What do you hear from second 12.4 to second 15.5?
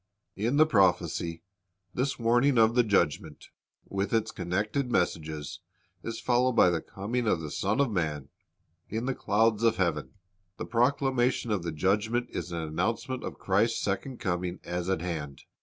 an announce ment of Christ's second coming as at hand.